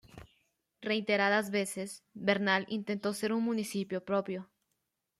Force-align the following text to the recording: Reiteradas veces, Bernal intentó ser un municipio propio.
Reiteradas 0.81 1.51
veces, 1.51 2.03
Bernal 2.15 2.65
intentó 2.69 3.13
ser 3.13 3.33
un 3.33 3.43
municipio 3.43 4.03
propio. 4.03 4.49